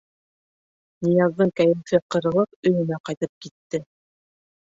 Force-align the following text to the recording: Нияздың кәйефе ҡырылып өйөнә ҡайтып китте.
Нияздың 1.07 1.51
кәйефе 1.61 1.99
ҡырылып 2.15 2.71
өйөнә 2.71 3.01
ҡайтып 3.11 3.33
китте. 3.47 3.83